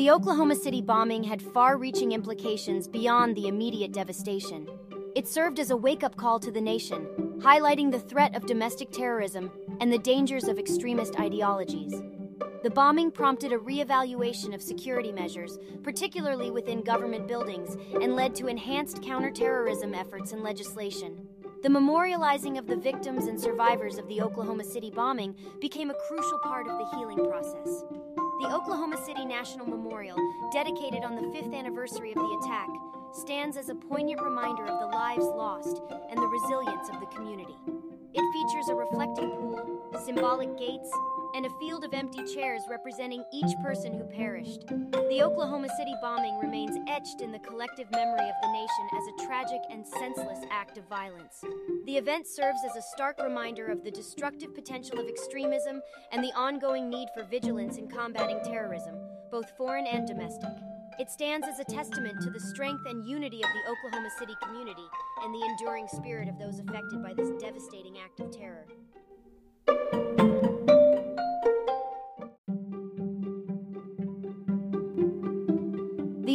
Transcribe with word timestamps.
The 0.00 0.10
Oklahoma 0.10 0.56
City 0.56 0.80
bombing 0.80 1.24
had 1.24 1.42
far 1.42 1.76
reaching 1.76 2.12
implications 2.12 2.88
beyond 2.88 3.36
the 3.36 3.48
immediate 3.48 3.92
devastation. 3.92 4.66
It 5.14 5.28
served 5.28 5.60
as 5.60 5.70
a 5.70 5.76
wake 5.76 6.02
up 6.02 6.16
call 6.16 6.40
to 6.40 6.50
the 6.50 6.58
nation, 6.58 7.06
highlighting 7.40 7.92
the 7.92 8.00
threat 8.00 8.34
of 8.34 8.46
domestic 8.46 8.92
terrorism 8.92 9.50
and 9.78 9.92
the 9.92 9.98
dangers 9.98 10.44
of 10.44 10.58
extremist 10.58 11.20
ideologies. 11.20 11.92
The 12.62 12.70
bombing 12.70 13.10
prompted 13.10 13.52
a 13.52 13.58
reevaluation 13.58 14.54
of 14.54 14.62
security 14.62 15.12
measures, 15.12 15.58
particularly 15.82 16.50
within 16.50 16.80
government 16.80 17.28
buildings, 17.28 17.76
and 18.00 18.16
led 18.16 18.34
to 18.36 18.46
enhanced 18.46 19.02
counterterrorism 19.02 19.94
efforts 19.94 20.32
and 20.32 20.42
legislation. 20.42 21.28
The 21.62 21.68
memorializing 21.68 22.58
of 22.58 22.66
the 22.66 22.76
victims 22.76 23.26
and 23.26 23.38
survivors 23.38 23.98
of 23.98 24.08
the 24.08 24.22
Oklahoma 24.22 24.64
City 24.64 24.90
bombing 24.90 25.36
became 25.60 25.90
a 25.90 26.00
crucial 26.08 26.38
part 26.38 26.68
of 26.68 26.78
the 26.78 26.96
healing 26.96 27.22
process. 27.22 27.84
The 28.40 28.46
Oklahoma 28.46 28.96
City 29.04 29.26
National 29.26 29.66
Memorial, 29.66 30.16
dedicated 30.50 31.04
on 31.04 31.14
the 31.14 31.30
fifth 31.30 31.52
anniversary 31.52 32.12
of 32.12 32.16
the 32.16 32.40
attack, 32.42 32.70
stands 33.12 33.58
as 33.58 33.68
a 33.68 33.74
poignant 33.74 34.22
reminder 34.22 34.64
of 34.64 34.80
the 34.80 34.86
lives 34.86 35.26
lost 35.26 35.82
and 36.08 36.16
the 36.16 36.26
resilience 36.26 36.88
of 36.88 37.00
the 37.00 37.06
community. 37.14 37.54
It 38.14 38.32
features 38.32 38.68
a 38.70 38.74
reflecting 38.74 39.28
pool, 39.28 39.92
symbolic 40.06 40.56
gates, 40.56 40.90
and 41.34 41.46
a 41.46 41.58
field 41.60 41.84
of 41.84 41.94
empty 41.94 42.24
chairs 42.34 42.62
representing 42.68 43.24
each 43.32 43.54
person 43.62 43.92
who 43.92 44.04
perished. 44.04 44.66
The 44.66 45.22
Oklahoma 45.22 45.68
City 45.76 45.94
bombing 46.00 46.38
remains 46.38 46.76
etched 46.88 47.20
in 47.20 47.32
the 47.32 47.38
collective 47.38 47.90
memory 47.90 48.28
of 48.28 48.34
the 48.42 48.52
nation 48.52 48.88
as 48.96 49.04
a 49.06 49.26
tragic 49.26 49.60
and 49.70 49.86
senseless 49.86 50.40
act 50.50 50.78
of 50.78 50.88
violence. 50.88 51.44
The 51.86 51.96
event 51.96 52.26
serves 52.26 52.60
as 52.68 52.76
a 52.76 52.82
stark 52.94 53.18
reminder 53.22 53.66
of 53.66 53.84
the 53.84 53.90
destructive 53.90 54.54
potential 54.54 54.98
of 54.98 55.08
extremism 55.08 55.80
and 56.12 56.22
the 56.22 56.32
ongoing 56.36 56.88
need 56.88 57.08
for 57.14 57.24
vigilance 57.24 57.76
in 57.76 57.88
combating 57.88 58.40
terrorism, 58.44 58.96
both 59.30 59.50
foreign 59.56 59.86
and 59.86 60.06
domestic. 60.06 60.50
It 60.98 61.10
stands 61.10 61.46
as 61.48 61.58
a 61.58 61.64
testament 61.64 62.20
to 62.22 62.30
the 62.30 62.40
strength 62.40 62.84
and 62.86 63.08
unity 63.08 63.42
of 63.42 63.48
the 63.50 63.70
Oklahoma 63.70 64.10
City 64.18 64.34
community 64.42 64.86
and 65.22 65.34
the 65.34 65.46
enduring 65.46 65.88
spirit 65.88 66.28
of 66.28 66.38
those 66.38 66.58
affected 66.58 67.02
by 67.02 67.14
this 67.14 67.30
devastating 67.40 67.96
act 67.98 68.20
of 68.20 68.30
terror. 68.30 68.66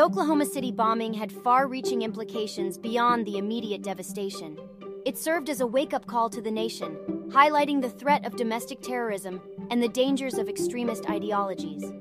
The 0.00 0.06
Oklahoma 0.06 0.46
City 0.46 0.72
bombing 0.72 1.12
had 1.12 1.30
far 1.30 1.66
reaching 1.68 2.00
implications 2.00 2.78
beyond 2.78 3.26
the 3.26 3.36
immediate 3.36 3.82
devastation. 3.82 4.58
It 5.04 5.18
served 5.18 5.50
as 5.50 5.60
a 5.60 5.66
wake 5.66 5.92
up 5.92 6.06
call 6.06 6.30
to 6.30 6.40
the 6.40 6.50
nation, 6.50 6.96
highlighting 7.28 7.82
the 7.82 7.90
threat 7.90 8.24
of 8.24 8.34
domestic 8.34 8.80
terrorism 8.80 9.42
and 9.70 9.82
the 9.82 9.90
dangers 9.90 10.38
of 10.38 10.48
extremist 10.48 11.10
ideologies. 11.10 11.92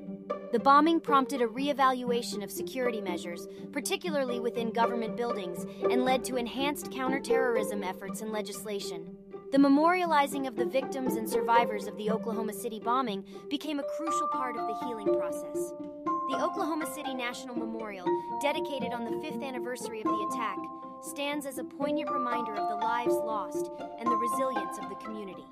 The 0.53 0.59
bombing 0.59 1.01
prompted 1.01 1.41
a 1.41 1.47
reevaluation 1.47 2.41
of 2.41 2.49
security 2.49 3.01
measures, 3.01 3.49
particularly 3.73 4.39
within 4.39 4.71
government 4.71 5.17
buildings, 5.17 5.65
and 5.91 6.05
led 6.05 6.23
to 6.23 6.37
enhanced 6.37 6.93
counterterrorism 6.93 7.83
efforts 7.83 8.21
and 8.21 8.31
legislation. 8.31 9.13
The 9.51 9.57
memorializing 9.57 10.47
of 10.47 10.55
the 10.55 10.65
victims 10.65 11.15
and 11.15 11.29
survivors 11.29 11.85
of 11.85 11.97
the 11.97 12.11
Oklahoma 12.11 12.53
City 12.53 12.79
bombing 12.79 13.25
became 13.49 13.79
a 13.79 13.89
crucial 13.97 14.29
part 14.29 14.55
of 14.55 14.67
the 14.67 14.85
healing 14.85 15.13
process. 15.19 15.73
The 16.39 16.45
Oklahoma 16.45 16.85
City 16.95 17.13
National 17.13 17.53
Memorial, 17.53 18.05
dedicated 18.41 18.93
on 18.93 19.03
the 19.03 19.19
fifth 19.21 19.43
anniversary 19.43 19.99
of 19.99 20.05
the 20.05 20.29
attack, 20.31 20.57
stands 21.01 21.45
as 21.45 21.57
a 21.57 21.65
poignant 21.65 22.09
reminder 22.09 22.55
of 22.55 22.69
the 22.69 22.77
lives 22.77 23.11
lost 23.11 23.69
and 23.99 24.07
the 24.07 24.15
resilience 24.15 24.77
of 24.77 24.87
the 24.87 24.95
community. 25.03 25.43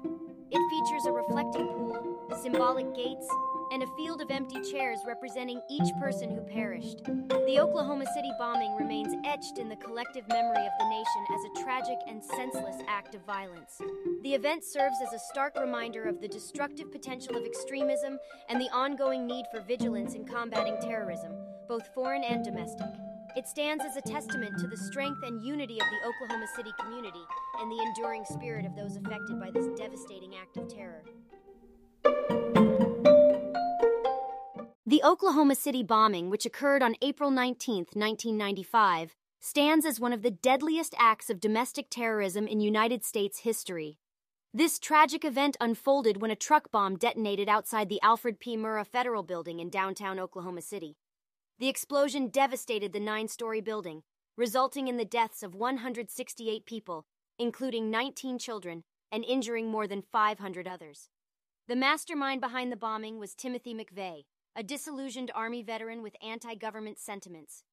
It 0.50 0.70
features 0.70 1.06
a 1.06 1.12
reflecting 1.12 1.68
pool, 1.68 2.30
symbolic 2.42 2.96
gates, 2.96 3.28
and 3.78 3.84
a 3.84 3.96
field 3.96 4.22
of 4.22 4.32
empty 4.32 4.60
chairs 4.72 4.98
representing 5.06 5.62
each 5.70 5.94
person 6.02 6.32
who 6.32 6.42
perished. 6.42 7.04
The 7.46 7.60
Oklahoma 7.60 8.08
City 8.12 8.32
bombing 8.40 8.76
remains 8.76 9.14
etched 9.24 9.60
in 9.60 9.70
the 9.70 9.76
collective 9.76 10.28
memory 10.30 10.66
of 10.66 10.72
the 10.80 10.90
nation 10.90 11.26
as 11.32 11.42
a 11.46 11.64
tragic 11.64 12.00
and 12.08 12.24
senseless 12.24 12.78
act 12.88 13.14
of 13.14 13.24
violence. 13.24 13.80
The 14.24 14.34
event 14.34 14.64
serves 14.64 14.96
as 15.06 15.14
a 15.14 15.24
stark 15.32 15.56
reminder 15.60 16.06
of 16.06 16.20
the 16.20 16.28
destructive 16.28 16.92
potential 16.92 17.38
of 17.38 17.46
extremism 17.46 18.18
and 18.50 18.60
the 18.60 18.72
ongoing 18.74 19.28
need 19.28 19.46
for 19.52 19.62
vigilance 19.62 20.16
in 20.16 20.26
combating 20.26 20.80
terrorism, 20.82 21.34
both 21.68 21.88
foreign 21.94 22.24
and 22.24 22.44
domestic. 22.44 22.88
It 23.36 23.48
stands 23.48 23.86
as 23.86 23.96
a 23.96 24.02
testament 24.02 24.58
to 24.58 24.66
the 24.66 24.78
strength 24.78 25.22
and 25.22 25.46
unity 25.46 25.80
of 25.80 25.86
the 25.86 26.10
Oklahoma 26.10 26.48
City 26.56 26.72
community 26.80 27.24
and 27.60 27.72
the 27.72 27.84
enduring 27.86 28.26
spirit 28.26 28.66
of 28.66 28.76
those 28.76 28.98
affected 28.98 29.40
by 29.40 29.52
this 29.52 29.68
devastating 29.78 30.34
act 30.34 30.58
of 30.58 30.68
terror. 30.68 31.04
The 34.90 35.04
Oklahoma 35.04 35.56
City 35.56 35.84
bombing, 35.84 36.30
which 36.30 36.46
occurred 36.46 36.82
on 36.82 36.96
April 37.02 37.30
19, 37.30 37.88
1995, 37.92 39.18
stands 39.42 39.86
as 39.86 40.00
one 40.00 40.14
of 40.14 40.22
the 40.22 40.32
deadliest 40.32 40.96
acts 40.98 41.30
of 41.30 41.42
domestic 41.42 41.88
terrorism 41.90 42.48
in 42.48 42.62
United 42.62 43.04
States 43.04 43.40
history. 43.40 44.00
This 44.54 44.80
tragic 44.80 45.26
event 45.26 45.58
unfolded 45.60 46.22
when 46.22 46.32
a 46.32 46.38
truck 46.38 46.72
bomb 46.72 46.96
detonated 46.96 47.50
outside 47.50 47.90
the 47.90 48.02
Alfred 48.02 48.40
P. 48.40 48.56
Murrah 48.56 48.88
Federal 48.88 49.24
Building 49.24 49.60
in 49.60 49.70
downtown 49.70 50.20
Oklahoma 50.20 50.62
City. 50.62 50.96
The 51.60 51.68
explosion 51.68 52.30
devastated 52.30 52.94
the 52.94 53.02
nine 53.02 53.28
story 53.28 53.60
building, 53.60 54.04
resulting 54.38 54.88
in 54.88 54.96
the 54.96 55.04
deaths 55.04 55.44
of 55.44 55.54
168 55.54 56.66
people, 56.66 57.06
including 57.38 57.92
19 57.92 58.40
children, 58.40 58.86
and 59.12 59.26
injuring 59.26 59.68
more 59.68 59.86
than 59.86 60.02
500 60.02 60.66
others. 60.66 61.10
The 61.68 61.76
mastermind 61.76 62.40
behind 62.40 62.72
the 62.72 62.78
bombing 62.78 63.20
was 63.20 63.36
Timothy 63.36 63.74
McVeigh, 63.74 64.24
a 64.58 64.64
disillusioned 64.64 65.32
Army 65.36 65.62
veteran 65.62 66.02
with 66.02 66.16
anti 66.20 66.56
government 66.56 66.98
sentiments. 66.98 67.64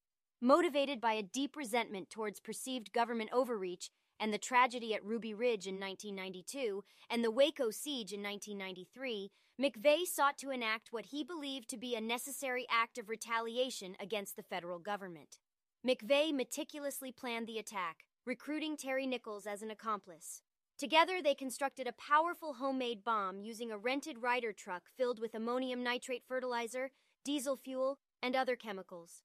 Motivated 0.42 1.00
by 1.00 1.14
a 1.14 1.22
deep 1.22 1.56
resentment 1.56 2.10
towards 2.10 2.40
perceived 2.40 2.92
government 2.92 3.30
overreach 3.32 3.88
and 4.20 4.34
the 4.34 4.38
tragedy 4.38 4.94
at 4.94 5.02
Ruby 5.02 5.32
Ridge 5.32 5.66
in 5.66 5.80
1992 5.80 6.84
and 7.08 7.24
the 7.24 7.30
Waco 7.30 7.70
siege 7.70 8.12
in 8.12 8.22
1993, 8.22 9.30
McVeigh 9.58 10.06
sought 10.06 10.36
to 10.36 10.50
enact 10.50 10.92
what 10.92 11.06
he 11.06 11.24
believed 11.24 11.70
to 11.70 11.78
be 11.78 11.94
a 11.94 12.02
necessary 12.02 12.66
act 12.70 12.98
of 12.98 13.08
retaliation 13.08 13.96
against 13.98 14.36
the 14.36 14.42
federal 14.42 14.78
government. 14.78 15.38
McVeigh 15.86 16.34
meticulously 16.34 17.12
planned 17.12 17.46
the 17.46 17.58
attack, 17.58 18.04
recruiting 18.26 18.76
Terry 18.76 19.06
Nichols 19.06 19.46
as 19.46 19.62
an 19.62 19.70
accomplice. 19.70 20.42
Together, 20.76 21.22
they 21.22 21.34
constructed 21.34 21.86
a 21.86 21.92
powerful 21.92 22.54
homemade 22.54 23.04
bomb 23.04 23.40
using 23.40 23.70
a 23.70 23.78
rented 23.78 24.20
Ryder 24.20 24.52
truck 24.52 24.82
filled 24.96 25.20
with 25.20 25.34
ammonium 25.34 25.84
nitrate 25.84 26.24
fertilizer, 26.26 26.90
diesel 27.24 27.56
fuel, 27.56 27.98
and 28.20 28.34
other 28.34 28.56
chemicals. 28.56 29.22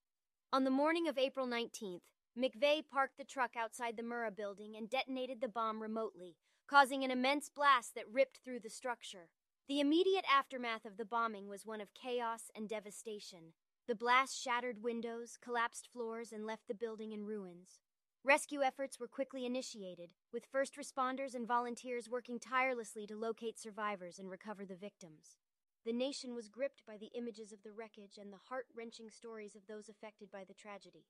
On 0.54 0.64
the 0.64 0.70
morning 0.70 1.08
of 1.08 1.18
April 1.18 1.48
19th, 1.48 2.12
McVeigh 2.38 2.88
parked 2.88 3.18
the 3.18 3.24
truck 3.24 3.56
outside 3.58 3.98
the 3.98 4.04
Murrah 4.04 4.36
building 4.36 4.76
and 4.78 4.90
detonated 4.90 5.42
the 5.42 5.48
bomb 5.48 5.82
remotely, 5.82 6.38
causing 6.68 7.04
an 7.04 7.10
immense 7.10 7.50
blast 7.50 7.96
that 7.96 8.08
ripped 8.12 8.40
through 8.46 8.60
the 8.60 8.70
structure. 8.70 9.30
The 9.68 9.80
immediate 9.80 10.26
aftermath 10.32 10.86
of 10.86 10.98
the 10.98 11.06
bombing 11.06 11.50
was 11.50 11.66
one 11.66 11.82
of 11.82 11.94
chaos 11.96 12.52
and 12.56 12.70
devastation. 12.70 13.54
The 13.88 13.96
blast 13.96 14.40
shattered 14.40 14.84
windows, 14.84 15.38
collapsed 15.42 15.90
floors, 15.92 16.32
and 16.32 16.46
left 16.46 16.68
the 16.68 16.76
building 16.76 17.12
in 17.12 17.26
ruins. 17.26 17.80
Rescue 18.26 18.62
efforts 18.62 19.00
were 19.00 19.08
quickly 19.08 19.46
initiated, 19.46 20.12
with 20.34 20.46
first 20.52 20.76
responders 20.76 21.36
and 21.36 21.48
volunteers 21.48 22.10
working 22.10 22.38
tirelessly 22.38 23.08
to 23.08 23.16
locate 23.16 23.58
survivors 23.58 24.20
and 24.20 24.30
recover 24.30 24.66
the 24.66 24.76
victims. 24.76 25.38
The 25.86 25.94
nation 25.94 26.36
was 26.36 26.50
gripped 26.50 26.86
by 26.86 26.98
the 26.98 27.12
images 27.16 27.54
of 27.54 27.64
the 27.64 27.72
wreckage 27.72 28.18
and 28.18 28.34
the 28.34 28.46
heart 28.50 28.66
wrenching 28.76 29.10
stories 29.10 29.56
of 29.56 29.62
those 29.68 29.88
affected 29.88 30.30
by 30.30 30.44
the 30.44 30.54
tragedy. 30.54 31.06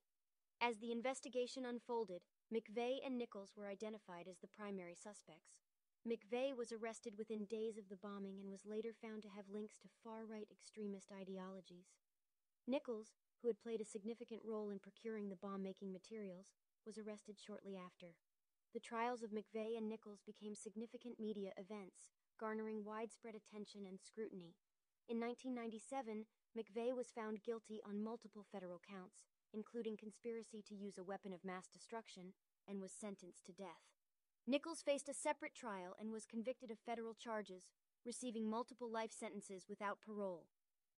As 0.60 0.78
the 0.78 0.92
investigation 0.92 1.64
unfolded, 1.64 2.22
McVeigh 2.54 2.98
and 3.04 3.18
Nichols 3.18 3.54
were 3.56 3.66
identified 3.66 4.28
as 4.30 4.38
the 4.38 4.46
primary 4.46 4.94
suspects. 4.94 5.58
McVeigh 6.06 6.56
was 6.56 6.70
arrested 6.70 7.14
within 7.18 7.44
days 7.46 7.76
of 7.76 7.88
the 7.88 7.96
bombing 7.96 8.38
and 8.38 8.52
was 8.52 8.64
later 8.64 8.94
found 9.02 9.22
to 9.24 9.34
have 9.34 9.50
links 9.52 9.76
to 9.82 9.88
far 10.04 10.24
right 10.24 10.46
extremist 10.48 11.10
ideologies. 11.10 11.88
Nichols, 12.68 13.08
who 13.42 13.48
had 13.48 13.60
played 13.60 13.80
a 13.80 13.84
significant 13.84 14.42
role 14.44 14.70
in 14.70 14.78
procuring 14.78 15.28
the 15.28 15.36
bomb 15.42 15.62
making 15.62 15.92
materials, 15.92 16.46
was 16.86 16.98
arrested 16.98 17.36
shortly 17.38 17.76
after. 17.76 18.14
The 18.72 18.80
trials 18.80 19.22
of 19.22 19.30
McVeigh 19.30 19.76
and 19.76 19.88
Nichols 19.88 20.22
became 20.24 20.54
significant 20.54 21.18
media 21.18 21.50
events, 21.56 22.10
garnering 22.38 22.84
widespread 22.84 23.34
attention 23.34 23.82
and 23.86 23.98
scrutiny. 24.00 24.54
In 25.08 25.18
1997, 25.18 26.26
McVeigh 26.56 26.94
was 26.94 27.10
found 27.10 27.42
guilty 27.42 27.80
on 27.84 28.02
multiple 28.02 28.46
federal 28.52 28.80
counts, 28.80 29.24
including 29.52 29.96
conspiracy 29.96 30.62
to 30.68 30.74
use 30.74 30.98
a 30.98 31.02
weapon 31.02 31.32
of 31.32 31.44
mass 31.44 31.66
destruction, 31.66 32.32
and 32.68 32.80
was 32.80 32.92
sentenced 32.92 33.44
to 33.46 33.52
death. 33.52 33.90
Nichols 34.46 34.82
faced 34.82 35.08
a 35.08 35.14
separate 35.14 35.54
trial 35.54 35.96
and 35.98 36.12
was 36.12 36.26
convicted 36.26 36.70
of 36.70 36.78
federal 36.78 37.14
charges, 37.14 37.64
receiving 38.06 38.48
multiple 38.48 38.90
life 38.90 39.12
sentences 39.12 39.66
without 39.68 39.98
parole. 40.00 40.46